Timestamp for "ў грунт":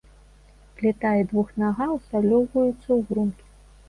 2.81-3.45